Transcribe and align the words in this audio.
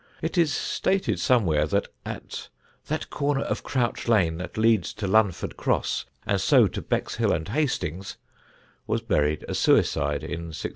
It 0.19 0.35
is 0.35 0.51
stated 0.51 1.19
somewhere 1.19 1.67
that 1.67 1.87
at 2.07 2.49
"that 2.87 3.11
corner 3.11 3.41
of 3.43 3.61
Crouch 3.61 4.07
Lane 4.07 4.37
that 4.37 4.57
leads 4.57 4.95
to 4.95 5.05
Lunford 5.05 5.57
Cross, 5.57 6.07
and 6.25 6.41
so 6.41 6.65
to 6.69 6.81
Bexhill 6.81 7.31
and 7.31 7.47
Hastings," 7.47 8.17
was 8.87 9.01
buried 9.03 9.45
a 9.47 9.53
suicide 9.53 10.23
in 10.23 10.49
1675. 10.57 10.69